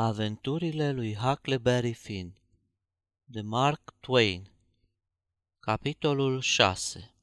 [0.00, 2.34] Aventurile lui Huckleberry Finn
[3.24, 4.50] de Mark Twain
[5.58, 7.14] Capitolul 6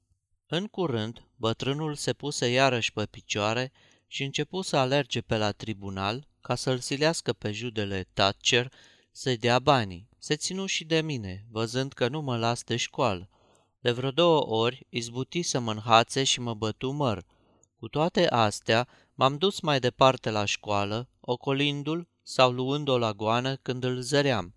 [0.47, 3.71] În curând, bătrânul se puse iarăși pe picioare
[4.07, 8.71] și începu să alerge pe la tribunal ca să-l silească pe judele Thatcher
[9.11, 10.09] să-i dea banii.
[10.17, 13.29] Se ținu și de mine, văzând că nu mă las de școală.
[13.79, 17.25] De vreo două ori izbuti să mă înhațe și mă bătu măr.
[17.75, 23.83] Cu toate astea, m-am dus mai departe la școală, ocolindu-l sau luând-o la goană când
[23.83, 24.53] îl zăream.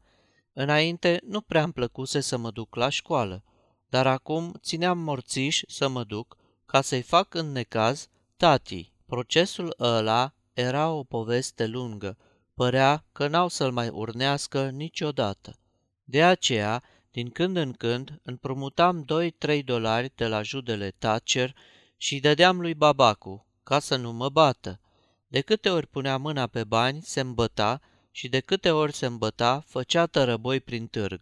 [0.53, 3.45] Înainte nu prea-mi plăcuse să mă duc la școală,
[3.89, 8.93] dar acum țineam morțiș să mă duc ca să-i fac în necaz tatii.
[9.07, 12.17] Procesul ăla era o poveste lungă,
[12.55, 15.59] părea că n-au să-l mai urnească niciodată.
[16.05, 19.05] De aceea, din când în când, împrumutam
[19.49, 21.55] 2-3 dolari de la judele Thatcher
[21.97, 24.81] și dădeam lui Babacu, ca să nu mă bată.
[25.29, 29.65] De câte ori punea mâna pe bani, se îmbăta și de câte ori se îmbăta,
[29.67, 31.21] făcea tărăboi prin târg.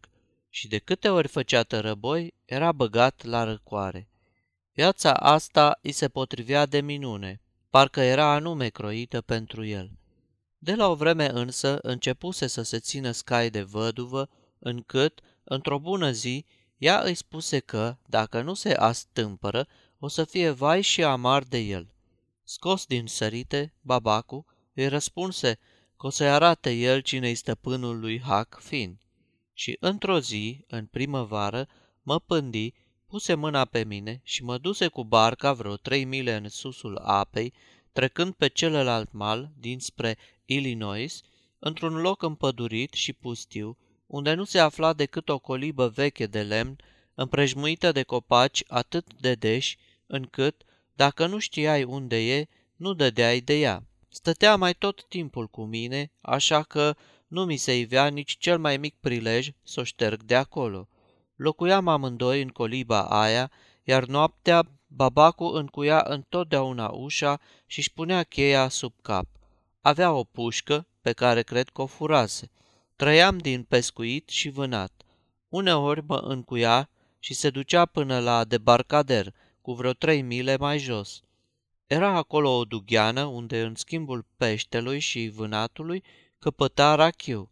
[0.49, 4.09] Și de câte ori făcea tărăboi, era băgat la răcoare.
[4.73, 9.91] Viața asta îi se potrivea de minune, parcă era anume croită pentru el.
[10.59, 14.29] De la o vreme însă începuse să se țină scai de văduvă,
[14.59, 16.45] încât, într-o bună zi,
[16.77, 19.67] ea îi spuse că, dacă nu se astâmpără,
[19.99, 21.95] o să fie vai și amar de el.
[22.49, 25.59] Scos din sărite, babacu îi răspunse
[25.97, 29.01] că o să-i arate el cine-i stăpânul lui Hac Fin.
[29.53, 31.69] Și într-o zi, în primăvară,
[32.03, 32.73] mă pândi,
[33.07, 37.53] puse mâna pe mine și mă duse cu barca vreo trei mile în susul apei,
[37.93, 41.21] trecând pe celălalt mal, dinspre Illinois,
[41.59, 46.77] într-un loc împădurit și pustiu, unde nu se afla decât o colibă veche de lemn,
[47.15, 50.65] împrejmuită de copaci atât de deși, încât,
[50.97, 53.83] dacă nu știai unde e, nu dădeai de ea.
[54.09, 58.77] Stătea mai tot timpul cu mine, așa că nu mi se ivea nici cel mai
[58.77, 60.89] mic prilej să o șterg de acolo.
[61.37, 63.51] Locuiam amândoi în coliba aia,
[63.83, 69.27] iar noaptea babacu încuia întotdeauna ușa și își punea cheia sub cap.
[69.81, 72.51] Avea o pușcă, pe care cred că o furase.
[72.97, 75.03] Trăiam din pescuit și vânat.
[75.49, 76.89] Uneori mă încuia
[77.19, 79.35] și se ducea până la debarcader,
[79.67, 81.23] cu vreo trei mile mai jos.
[81.87, 86.03] Era acolo o dugheană unde, în schimbul peștelui și vânatului,
[86.39, 87.51] căpăta rachiu.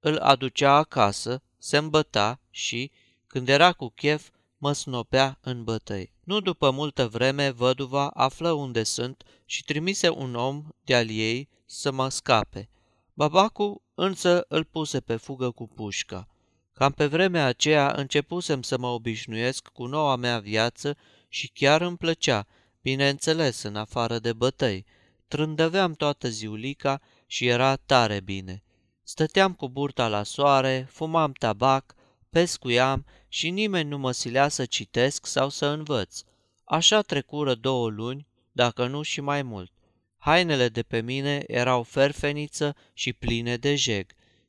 [0.00, 2.90] Îl aducea acasă, se îmbăta și,
[3.26, 6.12] când era cu chef, mă snopea în bătăi.
[6.24, 11.92] Nu după multă vreme, văduva află unde sunt și trimise un om de-al ei să
[11.92, 12.68] mă scape.
[13.14, 16.28] Babacu însă îl puse pe fugă cu pușca.
[16.72, 20.96] Cam pe vremea aceea începusem să mă obișnuiesc cu noua mea viață
[21.28, 22.46] și chiar îmi plăcea,
[22.82, 24.84] bineînțeles, în afară de bătăi.
[25.28, 28.62] Trândăveam toată ziulica și era tare bine.
[29.02, 31.94] Stăteam cu burta la soare, fumam tabac,
[32.30, 36.20] pescuiam și nimeni nu mă silea să citesc sau să învăț.
[36.64, 39.72] Așa trecură două luni, dacă nu și mai mult.
[40.18, 44.06] Hainele de pe mine erau ferfeniță și pline de jeg.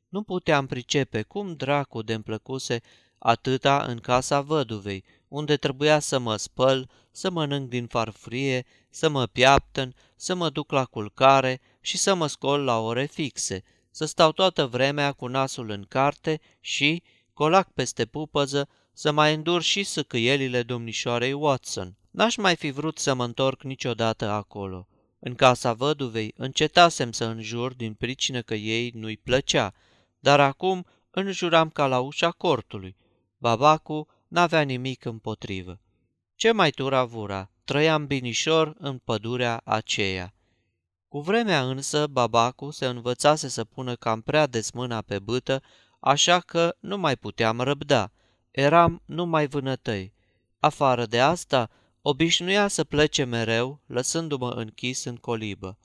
[0.08, 2.80] Nu puteam pricepe cum dracu de-mi plăcuse
[3.18, 9.26] atâta în casa văduvei, unde trebuia să mă spăl, să mănânc din farfurie, să mă
[9.26, 14.32] piaptăn, să mă duc la culcare și să mă scol la ore fixe, să stau
[14.32, 17.02] toată vremea cu nasul în carte și,
[17.32, 21.96] colac peste pupăză, să mai îndur și săcâielile domnișoarei Watson.
[22.10, 24.88] N-aș mai fi vrut să mă întorc niciodată acolo.
[25.18, 29.74] În casa văduvei încetasem să înjur din pricină că ei nu-i plăcea,
[30.18, 32.96] dar acum înjuram ca la ușa cortului.
[33.38, 35.80] Babacu n-avea nimic împotrivă.
[36.34, 40.34] Ce mai turavura, trăiam binișor în pădurea aceea.
[41.08, 45.62] Cu vremea însă, babacu se învățase să pună cam prea des mâna pe bâtă,
[46.00, 48.12] așa că nu mai puteam răbda.
[48.50, 50.12] Eram numai vânătăi.
[50.58, 51.70] Afară de asta,
[52.02, 55.78] obișnuia să plece mereu, lăsându-mă închis în colibă.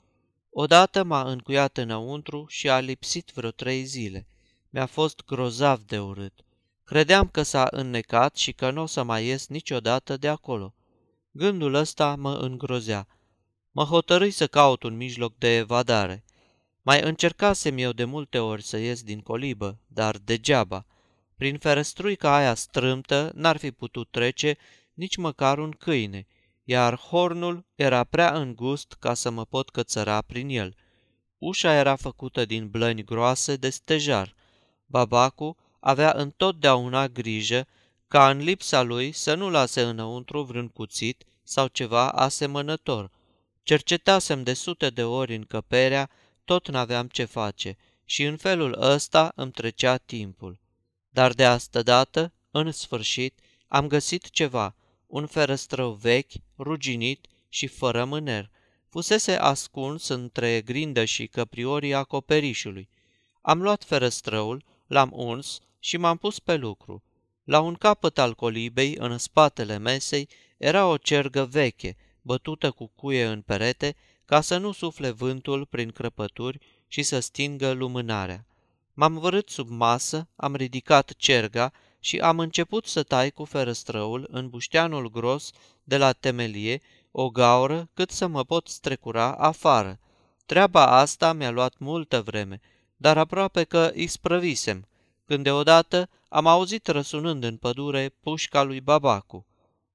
[0.50, 4.26] Odată m-a încuiat înăuntru și a lipsit vreo trei zile.
[4.70, 6.45] Mi-a fost grozav de urât.
[6.86, 10.74] Credeam că s-a înnecat și că nu o să mai ies niciodată de acolo.
[11.30, 13.06] Gândul ăsta mă îngrozea.
[13.70, 16.24] Mă hotărâi să caut un mijloc de evadare.
[16.82, 20.86] Mai încercasem eu de multe ori să ies din colibă, dar degeaba.
[21.36, 24.56] Prin ferăstruica aia strâmtă n-ar fi putut trece
[24.94, 26.26] nici măcar un câine,
[26.64, 30.76] iar hornul era prea îngust ca să mă pot cățăra prin el.
[31.38, 34.34] Ușa era făcută din blăni groase de stejar.
[34.86, 35.56] Babacu
[35.86, 37.66] avea întotdeauna grijă
[38.08, 43.10] ca în lipsa lui să nu lase înăuntru vreun cuțit sau ceva asemănător.
[43.62, 46.10] Cercetasem de sute de ori în căperea,
[46.44, 50.60] tot n-aveam ce face și în felul ăsta îmi trecea timpul.
[51.10, 53.38] Dar de asta dată, în sfârșit,
[53.68, 54.74] am găsit ceva,
[55.06, 58.50] un ferăstrău vechi, ruginit și fără mâner.
[58.88, 62.88] Fusese ascuns între grindă și căpriorii acoperișului.
[63.40, 67.02] Am luat ferăstrăul, l-am uns și m-am pus pe lucru.
[67.44, 73.24] La un capăt al colibei, în spatele mesei, era o cergă veche, bătută cu cuie
[73.24, 78.46] în perete, ca să nu sufle vântul prin crăpături și să stingă lumânarea.
[78.94, 84.48] M-am vărât sub masă, am ridicat cerga și am început să tai cu ferăstrăul în
[84.48, 85.50] bușteanul gros
[85.84, 86.80] de la temelie
[87.10, 89.98] o gaură cât să mă pot strecura afară.
[90.46, 92.60] Treaba asta mi-a luat multă vreme,
[92.96, 94.86] dar aproape că isprăvisem,
[95.26, 99.46] când deodată am auzit răsunând în pădure pușca lui Babacu.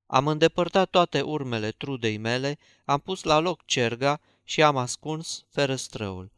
[0.08, 6.32] Am îndepărtat toate urmele trudei mele, am pus la loc cerga și am ascuns ferăstrăul.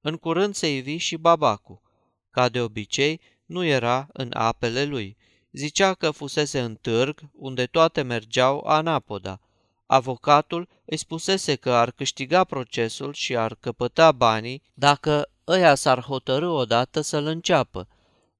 [0.00, 1.82] În curând se ivi și Babacu.
[2.30, 5.16] Ca de obicei, nu era în apele lui.
[5.52, 9.40] Zicea că fusese în târg, unde toate mergeau anapoda.
[9.86, 16.48] Avocatul îi spusese că ar câștiga procesul și ar căpăta banii dacă ăia s-ar hotărâ
[16.48, 17.88] odată să-l înceapă,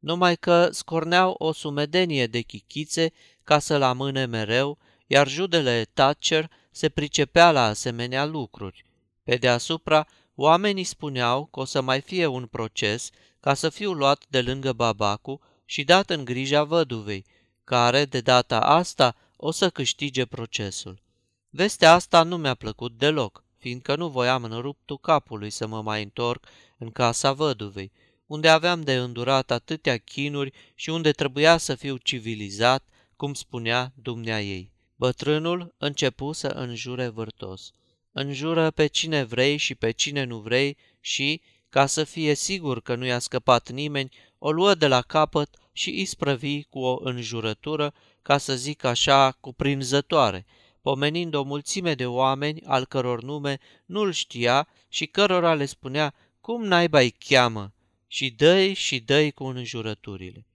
[0.01, 3.13] numai că scorneau o sumedenie de chichițe
[3.45, 8.85] ca să-l amâne mereu, iar judele Thatcher se pricepea la asemenea lucruri.
[9.23, 13.11] Pe deasupra, oamenii spuneau că o să mai fie un proces
[13.41, 17.25] ca să fiu luat de lângă babacu și dat în grija văduvei,
[17.65, 21.03] care, de data asta, o să câștige procesul.
[21.51, 26.03] Vestea asta nu mi-a plăcut deloc, fiindcă nu voiam în ruptul capului să mă mai
[26.03, 26.47] întorc
[26.79, 27.93] în casa văduvei,
[28.31, 32.85] unde aveam de îndurat atâtea chinuri și unde trebuia să fiu civilizat,
[33.17, 34.73] cum spunea dumnea ei.
[34.97, 37.71] Bătrânul începu să înjure vârtos.
[38.13, 42.95] Înjură pe cine vrei și pe cine nu vrei și, ca să fie sigur că
[42.95, 48.39] nu i-a scăpat nimeni, o luă de la capăt și isprăvi cu o înjurătură, ca
[48.39, 50.47] să zic așa, cuprinzătoare,
[50.83, 56.65] pomenind o mulțime de oameni al căror nume nu-l știa și cărora le spunea cum
[56.65, 57.73] naiba îi cheamă
[58.13, 60.47] și dă și dă cu înjurăturile.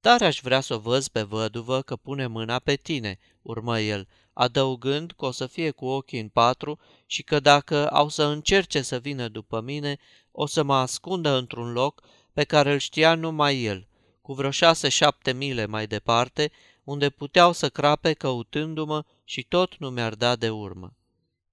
[0.00, 4.08] Tare aș vrea să o văz pe văduvă că pune mâna pe tine, urmă el,
[4.32, 8.82] adăugând că o să fie cu ochii în patru și că dacă au să încerce
[8.82, 9.98] să vină după mine,
[10.32, 12.02] o să mă ascundă într-un loc
[12.32, 13.88] pe care îl știa numai el,
[14.22, 16.50] cu vreo șase-șapte mile mai departe,
[16.84, 20.94] unde puteau să crape căutându-mă și tot nu mi-ar da de urmă.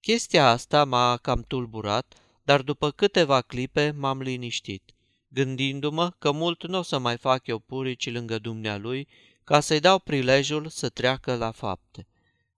[0.00, 4.95] Chestia asta m-a cam tulburat, dar după câteva clipe m-am liniștit,
[5.28, 9.08] gândindu-mă că mult nu o să mai fac eu purici lângă dumnealui
[9.44, 12.06] ca să-i dau prilejul să treacă la fapte.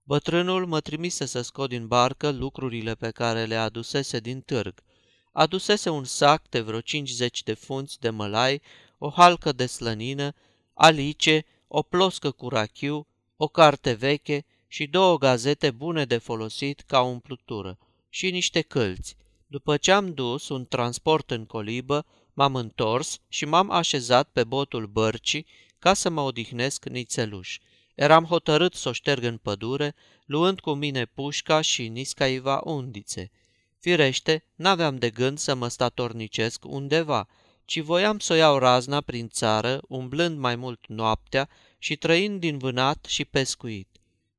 [0.03, 4.83] Bătrânul mă trimise să scot din barcă lucrurile pe care le adusese din târg.
[5.31, 8.61] Adusese un sac de vreo 50 de funți de mălai,
[8.97, 10.33] o halcă de slănină,
[10.73, 13.07] alice, o ploscă cu rachiu,
[13.37, 17.77] o carte veche și două gazete bune de folosit ca umplutură
[18.09, 19.15] și niște călți.
[19.47, 22.05] După ce am dus un transport în colibă,
[22.39, 25.45] m-am întors și m-am așezat pe botul bărcii
[25.79, 27.57] ca să mă odihnesc nițeluș.
[27.95, 29.95] Eram hotărât să o șterg în pădure,
[30.25, 33.31] luând cu mine pușca și niscaiva undițe.
[33.79, 37.27] Firește, n-aveam de gând să mă statornicesc undeva,
[37.65, 42.57] ci voiam să o iau razna prin țară, umblând mai mult noaptea și trăind din
[42.57, 43.87] vânat și pescuit.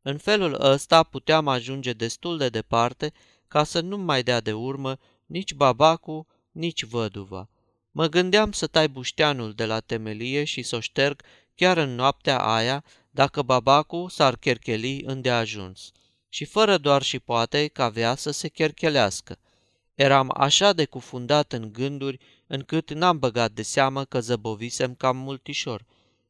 [0.02, 3.12] În felul ăsta puteam ajunge destul de departe
[3.49, 7.49] ca să nu mai dea de urmă nici babacu, nici văduva.
[7.90, 11.23] Mă gândeam să tai bușteanul de la temelie și să o șterg
[11.54, 15.92] chiar în noaptea aia, dacă babacu s-ar chercheli îndeajuns.
[16.28, 19.38] Și fără doar și poate că avea să se cherchelească.
[19.94, 25.85] Eram așa de cufundat în gânduri încât n-am băgat de seamă că zăbovisem cam multișor.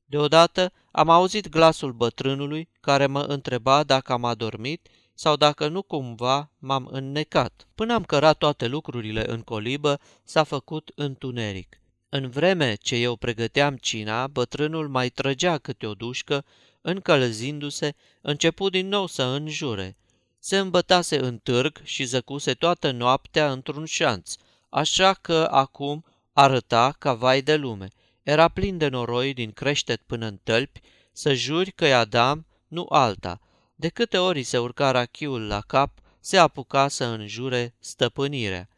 [0.04, 4.88] Deodată am auzit glasul bătrânului care mă întreba dacă am adormit
[5.22, 7.66] sau dacă nu cumva m-am înnecat.
[7.74, 11.80] Până am cărat toate lucrurile în colibă, s-a făcut întuneric.
[12.08, 16.44] În vreme ce eu pregăteam cina, bătrânul mai trăgea câte o dușcă,
[16.80, 19.96] încălzindu-se, început din nou să înjure.
[20.38, 24.34] Se îmbătase în târg și zăcuse toată noaptea într-un șanț,
[24.68, 27.88] așa că acum arăta ca vai de lume.
[28.22, 30.80] Era plin de noroi din creștet până în tălpi,
[31.12, 33.40] să juri că Adam, nu alta.
[33.80, 38.68] De câte ori se urca rachiul la cap, se apuca să înjure stăpânirea.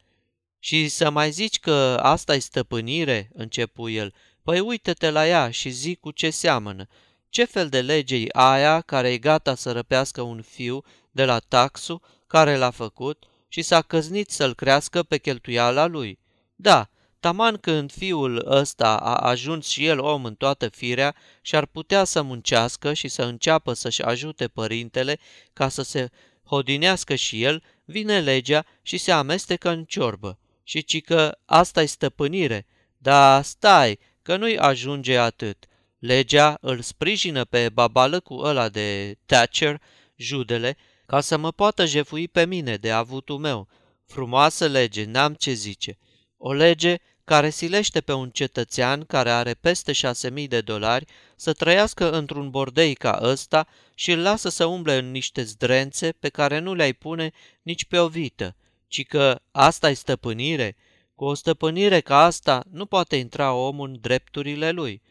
[0.59, 5.69] Și să mai zici că asta e stăpânire, începu el, păi uite-te la ea și
[5.69, 6.87] zic cu ce seamănă.
[7.29, 11.39] Ce fel de lege e aia care e gata să răpească un fiu de la
[11.39, 16.19] taxul care l-a făcut și s-a căznit să-l crească pe cheltuiala lui?
[16.55, 16.89] Da,
[17.23, 22.03] taman când fiul ăsta a ajuns și el om în toată firea și ar putea
[22.03, 25.19] să muncească și să înceapă să-și ajute părintele
[25.53, 26.09] ca să se
[26.45, 30.39] hodinească și el, vine legea și se amestecă în ciorbă.
[30.63, 32.65] Și ci că asta e stăpânire.
[32.97, 35.65] Da, stai, că nu-i ajunge atât.
[35.99, 39.81] Legea îl sprijină pe babalăcul ăla de Thatcher,
[40.15, 43.67] judele, ca să mă poată jefui pe mine de avutul meu.
[44.05, 45.97] Frumoasă lege, n-am ce zice.
[46.37, 51.53] O lege care silește pe un cetățean care are peste șase mii de dolari să
[51.53, 56.59] trăiască într-un bordei ca ăsta și îl lasă să umble în niște zdrențe pe care
[56.59, 58.55] nu le-ai pune nici pe o vită,
[58.87, 60.75] ci că asta e stăpânire.
[61.15, 65.01] Cu o stăpânire ca asta nu poate intra omul în drepturile lui.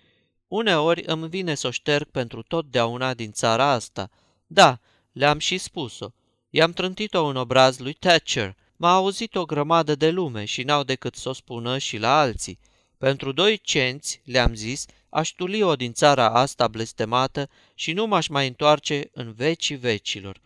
[0.49, 4.11] Uneori îmi vine să o șterg pentru totdeauna din țara asta.
[4.47, 4.81] Da,
[5.13, 6.09] le-am și spus-o.
[6.51, 8.57] I-am trântit-o în obraz lui Thatcher.
[8.83, 12.59] M-a auzit o grămadă de lume și n-au decât să o spună și la alții.
[12.99, 18.47] Pentru doi cenți, le-am zis, aș tuli-o din țara asta blestemată și nu m-aș mai
[18.47, 20.41] întoarce în vecii vecilor.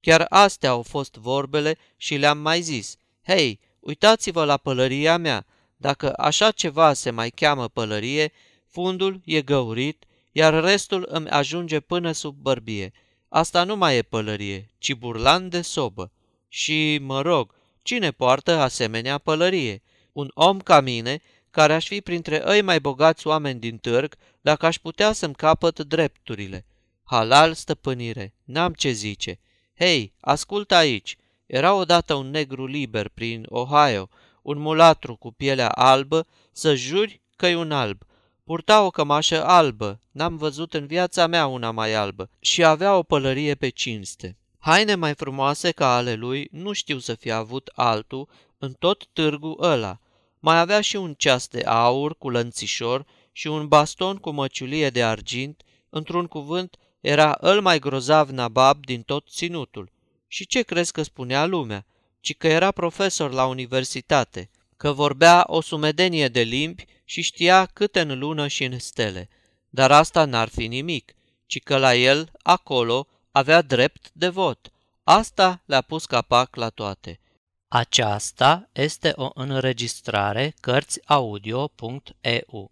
[0.00, 2.96] Chiar astea au fost vorbele și le-am mai zis.
[3.26, 5.46] Hei, uitați-vă la pălăria mea.
[5.76, 8.32] Dacă așa ceva se mai cheamă pălărie,
[8.66, 12.92] fundul e găurit, iar restul îmi ajunge până sub bărbie.
[13.28, 16.12] Asta nu mai e pălărie, ci burlan de sobă.
[16.48, 17.56] Și, mă rog,
[17.88, 19.82] cine poartă asemenea pălărie?
[20.12, 24.66] Un om ca mine, care aș fi printre ei mai bogați oameni din târg, dacă
[24.66, 26.66] aș putea să-mi capăt drepturile.
[27.04, 29.38] Halal stăpânire, n-am ce zice.
[29.78, 31.16] Hei, ascultă aici.
[31.46, 34.08] Era odată un negru liber prin Ohio,
[34.42, 38.02] un mulatru cu pielea albă, să juri că e un alb.
[38.44, 43.02] Purta o cămașă albă, n-am văzut în viața mea una mai albă, și avea o
[43.02, 44.36] pălărie pe cinste.
[44.58, 49.56] Haine mai frumoase ca ale lui nu știu să fie avut altul în tot târgul
[49.60, 49.98] ăla.
[50.38, 55.04] Mai avea și un ceas de aur cu lănțișor și un baston cu măciulie de
[55.04, 59.90] argint, într-un cuvânt, era îl mai grozav nabab din tot ținutul.
[60.26, 61.86] Și ce crezi că spunea lumea?
[62.20, 68.00] Ci că era profesor la universitate, că vorbea o sumedenie de limbi și știa câte
[68.00, 69.28] în lună și în stele.
[69.70, 71.14] Dar asta n-ar fi nimic,
[71.46, 74.70] ci că la el, acolo, avea drept de vot.
[75.04, 77.20] Asta le-a pus capac la toate.
[77.68, 82.70] Aceasta este o înregistrare Cărțiaudio.eu.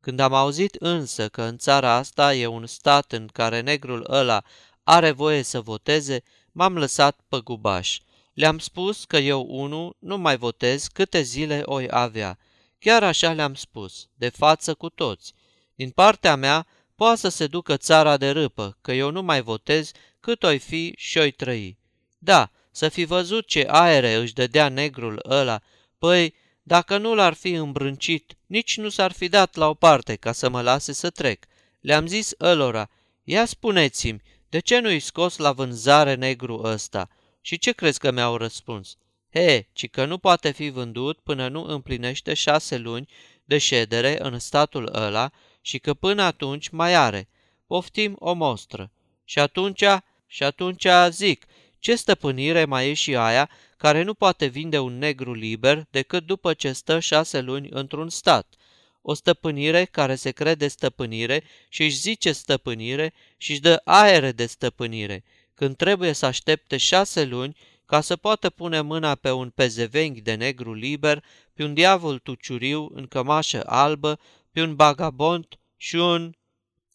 [0.00, 4.42] Când am auzit însă că în țara asta e un stat în care negrul ăla
[4.82, 6.22] are voie să voteze,
[6.52, 7.98] m-am lăsat pe gubaș.
[8.34, 12.38] Le-am spus că eu, unul, nu mai votez câte zile oi avea.
[12.78, 15.34] Chiar așa le-am spus, de față cu toți.
[15.74, 19.90] Din partea mea, poate să se ducă țara de râpă, că eu nu mai votez
[20.20, 21.78] cât oi fi și oi trăi.
[22.18, 25.60] Da, să fi văzut ce aere își dădea negrul ăla,
[25.98, 30.32] păi, dacă nu l-ar fi îmbrâncit, nici nu s-ar fi dat la o parte ca
[30.32, 31.44] să mă lase să trec.
[31.80, 32.90] Le-am zis ălora,
[33.24, 37.08] ia spuneți-mi, de ce nu-i scos la vânzare negru ăsta?
[37.40, 38.96] Și ce crezi că mi-au răspuns?
[39.32, 43.08] He, ci că nu poate fi vândut până nu împlinește șase luni
[43.44, 47.28] de ședere în statul ăla și că până atunci mai are.
[47.66, 48.92] Poftim o mostră.
[49.28, 49.84] Și atunci,
[50.26, 51.46] și atunci zic,
[51.78, 56.54] ce stăpânire mai e și aia care nu poate vinde un negru liber decât după
[56.54, 58.54] ce stă șase luni într-un stat?
[59.02, 64.46] O stăpânire care se crede stăpânire și își zice stăpânire și își dă aere de
[64.46, 67.56] stăpânire, când trebuie să aștepte șase luni
[67.86, 72.90] ca să poată pune mâna pe un pezevenghi de negru liber, pe un diavol tuciuriu
[72.94, 74.18] în cămașă albă,
[74.52, 76.32] pe un bagabond și un...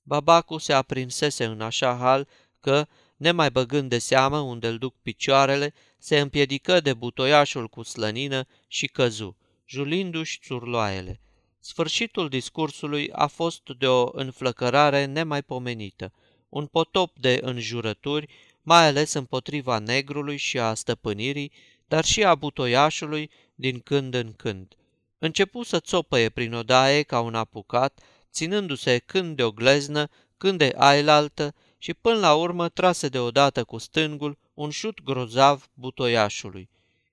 [0.04, 2.28] Babacul se aprinsese în așa hal
[2.60, 8.48] că, nemai băgând de seamă unde îl duc picioarele, se împiedică de butoiașul cu slănină
[8.68, 11.20] și căzu, julindu-și țurloaiele.
[11.60, 16.14] Sfârșitul discursului a fost de o înflăcărare nemaipomenită,
[16.50, 18.28] un potop de înjurături,
[18.62, 21.52] mai ales împotriva negrului și a stăpânirii,
[21.88, 24.76] dar și a butoiașului din când în când.
[25.18, 28.00] Începu să țopăie prin odaie ca un apucat,
[28.34, 33.78] ținându-se când de o gleznă, când de ailaltă și până la urmă trase deodată cu
[33.78, 36.70] stângul un șut grozav butoiașului.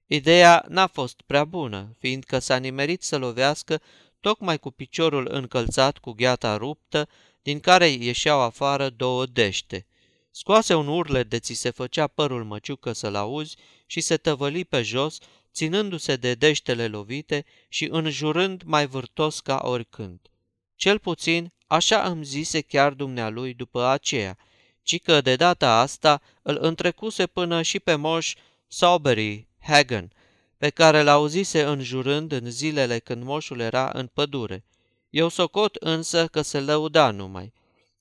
[0.06, 3.80] Ideea n-a fost prea bună, fiindcă s-a nimerit să lovească
[4.20, 7.08] tocmai cu piciorul încălțat cu gheata ruptă,
[7.42, 9.86] din care ieșeau afară două dește.
[10.30, 14.82] Scoase un urlet de ți se făcea părul măciucă să-l auzi și se tăvăli pe
[14.82, 15.18] jos,
[15.52, 20.29] ținându-se de deștele lovite și înjurând mai vârtos ca oricând.
[20.80, 24.36] Cel puțin așa îmi zise chiar dumnealui după aceea,
[24.82, 28.34] ci că de data asta îl întrecuse până și pe moș
[28.66, 30.12] Saubery Hagen,
[30.58, 34.64] pe care l-auzise înjurând în zilele când moșul era în pădure.
[35.10, 37.52] Eu socot însă că se lăuda numai.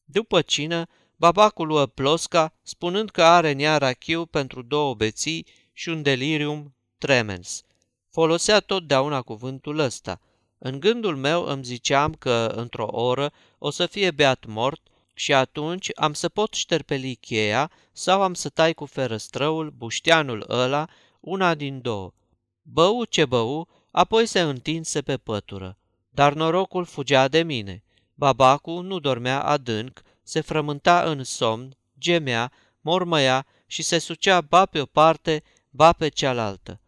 [0.05, 5.89] După cină, babacul luă plosca, spunând că are în ea rachiu pentru două beții și
[5.89, 7.63] un delirium tremens.
[8.11, 10.21] Folosea totdeauna cuvântul ăsta.
[10.61, 14.81] În gândul meu îmi ziceam că într-o oră o să fie beat mort
[15.13, 20.87] și atunci am să pot șterpeli cheia sau am să tai cu ferăstrăul bușteanul ăla,
[21.19, 22.13] una din două.
[22.61, 25.77] Bău ce bău, apoi se întinse pe pătură.
[26.09, 27.83] Dar norocul fugea de mine.
[28.13, 32.51] Babacul nu dormea adânc, se frământa în somn, gemea,
[32.81, 36.79] mormăia și se sucea ba pe o parte, ba pe cealaltă.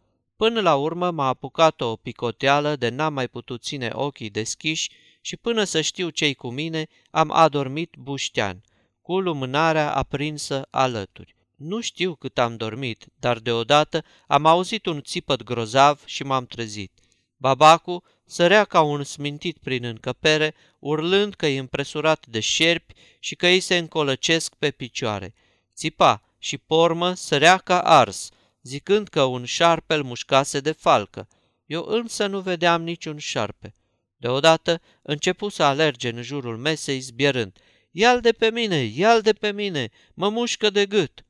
[0.42, 5.36] Până la urmă m-a apucat o picoteală de n-am mai putut ține ochii deschiși și
[5.36, 8.62] până să știu ce cu mine, am adormit buștean,
[9.02, 11.34] cu lumânarea aprinsă alături.
[11.56, 16.92] Nu știu cât am dormit, dar deodată am auzit un țipăt grozav și m-am trezit.
[17.36, 23.46] Babacu sărea ca un smintit prin încăpere, urlând că e impresurat de șerpi și că
[23.46, 25.34] îi se încolăcesc pe picioare.
[25.74, 28.30] Țipa și pormă sărea ca ars,
[28.62, 31.28] zicând că un șarpe îl mușcase de falcă.
[31.66, 33.74] Eu însă nu vedeam niciun șarpe.
[34.16, 37.56] Deodată începu să alerge în jurul mesei zbierând.
[37.90, 41.24] Ia-l de pe mine, ia-l de pe mine, mă mușcă de gât.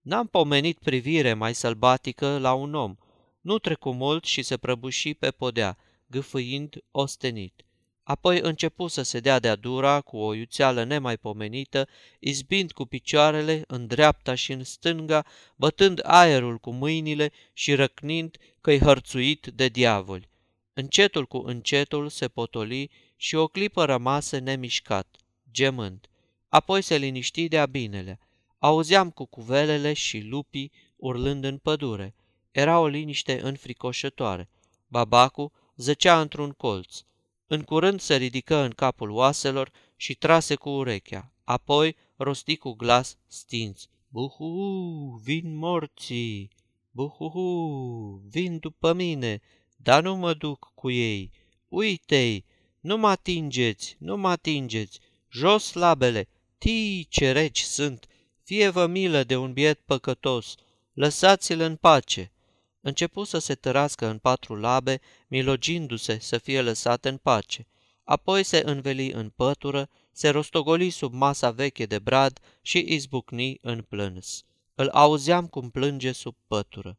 [0.00, 2.96] N-am pomenit privire mai sălbatică la un om.
[3.40, 7.65] Nu trecu mult și se prăbuși pe podea, gâfâind ostenit.
[8.06, 13.86] Apoi începu să se dea de-a dura cu o iuțeală nemaipomenită, izbind cu picioarele în
[13.86, 15.24] dreapta și în stânga,
[15.56, 20.28] bătând aerul cu mâinile și răcnind că-i hărțuit de diavoli.
[20.72, 25.16] Încetul cu încetul se potoli și o clipă rămase nemișcat,
[25.52, 26.08] gemând.
[26.48, 28.18] Apoi se liniști de-a binele.
[28.58, 32.14] Auzeam cu cuvelele și lupii urlând în pădure.
[32.50, 34.48] Era o liniște înfricoșătoare.
[34.88, 37.04] Babacu zăcea într-un colț.
[37.46, 41.32] În curând se ridică în capul oaselor și trase cu urechea.
[41.44, 43.88] Apoi rosti cu glas stins.
[44.08, 46.50] Buhu, vin morții!
[46.90, 49.40] Buhu, vin după mine,
[49.76, 51.30] dar nu mă duc cu ei.
[51.68, 52.44] Uite-i,
[52.80, 55.00] nu mă atingeți, nu mă atingeți,
[55.32, 56.28] jos labele,
[56.58, 58.06] tii ce reci sunt,
[58.42, 60.54] fie vă milă de un biet păcătos,
[60.92, 62.32] lăsați-l în pace.
[62.86, 67.66] Începu să se tărască în patru labe, milogindu-se să fie lăsat în pace.
[68.04, 73.82] Apoi se înveli în pătură, se rostogoli sub masa veche de brad și izbucni în
[73.82, 74.44] plâns.
[74.74, 76.98] Îl auzeam cum plânge sub pătură.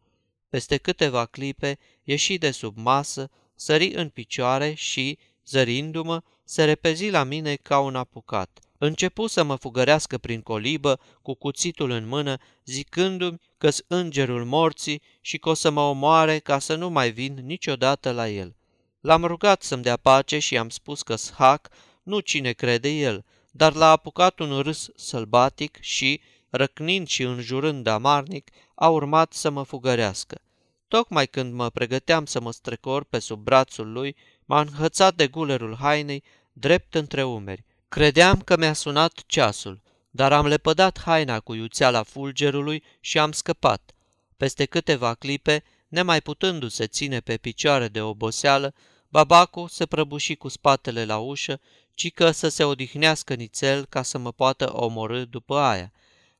[0.50, 7.24] Peste câteva clipe ieși de sub masă, sări în picioare și, zărindu-mă, se repezi la
[7.24, 8.60] mine ca un apucat.
[8.78, 15.02] Începu să mă fugărească prin colibă, cu cuțitul în mână, zicându-mi că s îngerul morții
[15.22, 18.56] și că o să mă omoare ca să nu mai vin niciodată la el.
[19.00, 21.70] L-am rugat să-mi dea pace și am spus că shac
[22.04, 28.52] nu cine crede el, dar l-a apucat un râs sălbatic și, răcnind și înjurând amarnic,
[28.76, 30.42] a urmat să mă fugărească.
[30.88, 35.76] Tocmai când mă pregăteam să mă strecor pe sub brațul lui, m-a înhățat de gulerul
[35.76, 37.66] hainei drept între umeri.
[37.90, 43.92] Credeam că mi-a sunat ceasul, dar am lepădat haina cu iuțeala fulgerului și am scăpat.
[44.38, 48.74] Peste câteva clipe, nemai putându-se ține pe picioare de oboseală,
[49.10, 51.60] babacu se prăbuși cu spatele la ușă,
[51.94, 55.92] ci că să se odihnească nițel ca să mă poată omorâ după aia.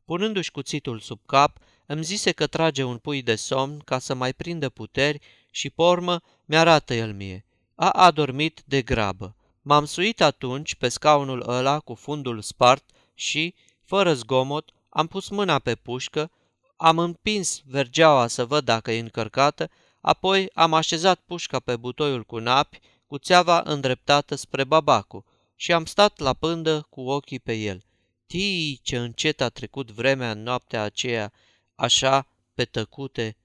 [0.06, 4.34] Punându-și cuțitul sub cap, îmi zise că trage un pui de somn ca să mai
[4.34, 5.20] prindă puteri
[5.52, 7.46] și, pormă, mi-arată el mie.
[7.76, 9.36] A adormit de grabă.
[9.70, 13.54] M-am suit atunci pe scaunul ăla cu fundul spart și,
[13.84, 16.32] fără zgomot, am pus mâna pe pușcă,
[16.78, 19.70] am împins vergeaua să văd dacă e încărcată,
[20.02, 25.26] apoi am așezat pușca pe butoiul cu napi, cu țeava îndreptată spre babacu
[25.56, 27.84] și am stat la pândă cu ochii pe el.
[28.26, 31.34] Tii, ce încet a trecut vremea în noaptea aceea,
[31.76, 33.38] așa, pe tăcute.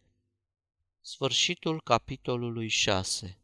[1.00, 3.41] Sfârșitul capitolului 6